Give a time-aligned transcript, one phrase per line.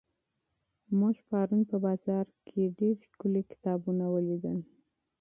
[0.99, 4.57] موږ پرون په بازار کې ډېر ښکلي کتابونه ولیدل.